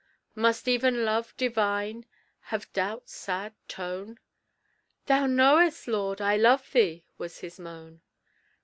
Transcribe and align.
Must 0.33 0.67
even 0.67 1.05
love 1.05 1.37
divine 1.37 2.07
have 2.45 2.73
doubt's 2.73 3.13
sad 3.13 3.53
tone? 3.67 4.17
"Thou 5.05 5.27
knowest, 5.27 5.87
Lord, 5.87 6.19
I 6.19 6.37
love 6.37 6.71
thee," 6.71 7.05
was 7.19 7.41
his 7.41 7.59
moan. 7.59 8.01